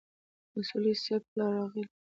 اصولي 0.57 0.93
صیب 1.03 1.21
پلار 1.31 1.51
راغی. 1.57 1.83